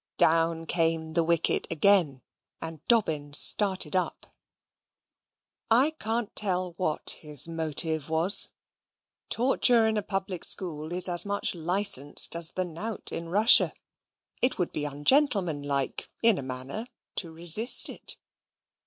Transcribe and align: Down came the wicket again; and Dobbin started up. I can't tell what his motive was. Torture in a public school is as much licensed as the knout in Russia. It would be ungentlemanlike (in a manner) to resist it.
Down 0.17 0.65
came 0.65 1.11
the 1.11 1.23
wicket 1.23 1.67
again; 1.69 2.23
and 2.59 2.83
Dobbin 2.87 3.33
started 3.33 3.95
up. 3.95 4.25
I 5.69 5.91
can't 5.91 6.35
tell 6.35 6.71
what 6.77 7.11
his 7.19 7.47
motive 7.47 8.09
was. 8.09 8.49
Torture 9.29 9.85
in 9.85 9.97
a 9.97 10.01
public 10.01 10.43
school 10.43 10.91
is 10.91 11.07
as 11.07 11.23
much 11.23 11.53
licensed 11.53 12.35
as 12.35 12.49
the 12.49 12.65
knout 12.65 13.11
in 13.11 13.29
Russia. 13.29 13.73
It 14.41 14.57
would 14.57 14.71
be 14.71 14.85
ungentlemanlike 14.85 16.09
(in 16.23 16.39
a 16.39 16.41
manner) 16.41 16.87
to 17.17 17.31
resist 17.31 17.87
it. 17.87 18.17